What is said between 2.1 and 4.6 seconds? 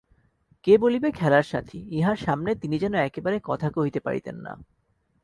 সামনে তিনি যেন একেবারে কথা কহিতে পারিতেন না।